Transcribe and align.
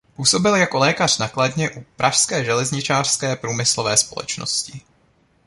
Působil 0.15 0.55
jako 0.55 0.77
lékař 0.79 1.17
na 1.17 1.27
Kladně 1.29 1.69
u 1.71 1.85
„Pražské 1.95 2.43
železářské 2.45 3.35
průmyslové 3.35 3.97
společnosti“. 3.97 4.81